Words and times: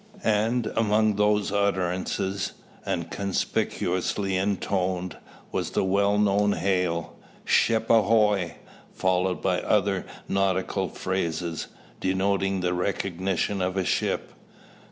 And 0.23 0.65
among 0.75 1.15
these 1.17 1.51
utterances, 1.51 2.53
and 2.87 3.11
conspicuously 3.11 4.35
intoned, 4.35 5.17
was 5.51 5.69
the 5.69 5.83
well 5.83 6.17
known 6.17 6.53
hail, 6.53 7.15
"Ship 7.45 7.87
ahoy!" 7.87 8.55
followed 8.91 9.43
by 9.43 9.59
other 9.61 10.07
nautical 10.27 10.89
phrases, 10.89 11.67
denoting 11.99 12.61
the 12.61 12.73
recognition 12.73 13.61
of 13.61 13.77
a 13.77 13.85
ship. 13.85 14.31